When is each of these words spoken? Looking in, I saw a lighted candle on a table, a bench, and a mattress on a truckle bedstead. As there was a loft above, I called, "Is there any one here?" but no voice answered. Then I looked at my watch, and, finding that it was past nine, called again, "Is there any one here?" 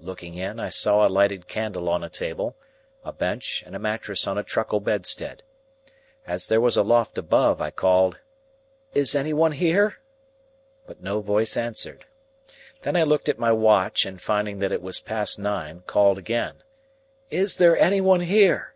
Looking 0.00 0.34
in, 0.34 0.58
I 0.58 0.68
saw 0.68 1.06
a 1.06 1.08
lighted 1.08 1.46
candle 1.46 1.88
on 1.88 2.02
a 2.02 2.08
table, 2.10 2.56
a 3.04 3.12
bench, 3.12 3.62
and 3.64 3.76
a 3.76 3.78
mattress 3.78 4.26
on 4.26 4.36
a 4.36 4.42
truckle 4.42 4.80
bedstead. 4.80 5.44
As 6.26 6.48
there 6.48 6.60
was 6.60 6.76
a 6.76 6.82
loft 6.82 7.18
above, 7.18 7.60
I 7.60 7.70
called, 7.70 8.18
"Is 8.94 9.12
there 9.12 9.20
any 9.20 9.32
one 9.32 9.52
here?" 9.52 9.98
but 10.88 11.04
no 11.04 11.20
voice 11.20 11.56
answered. 11.56 12.04
Then 12.82 12.96
I 12.96 13.04
looked 13.04 13.28
at 13.28 13.38
my 13.38 13.52
watch, 13.52 14.04
and, 14.04 14.20
finding 14.20 14.58
that 14.58 14.72
it 14.72 14.82
was 14.82 14.98
past 14.98 15.38
nine, 15.38 15.82
called 15.86 16.18
again, 16.18 16.64
"Is 17.30 17.58
there 17.58 17.78
any 17.78 18.00
one 18.00 18.22
here?" 18.22 18.74